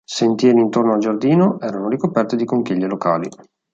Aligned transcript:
Sentieri 0.03 0.59
intorno 0.59 0.93
al 0.93 0.99
giardino 0.99 1.59
erano 1.59 1.87
ricoperti 1.87 2.35
di 2.35 2.43
conchiglie 2.43 2.87
locali. 2.87 3.29